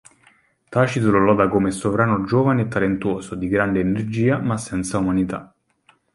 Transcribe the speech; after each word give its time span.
Tacito 0.71 1.11
lo 1.11 1.19
loda 1.19 1.47
come 1.47 1.69
sovrano 1.69 2.23
giovane 2.25 2.63
e 2.63 2.67
talentuoso, 2.67 3.35
di 3.35 3.47
grande 3.47 3.81
energia, 3.81 4.39
ma 4.39 4.57
senza 4.57 4.97
umanità. 4.97 5.53